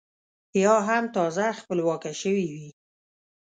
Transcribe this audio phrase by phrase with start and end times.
[0.63, 2.69] یا هم تازه خپلواکه شوې وي.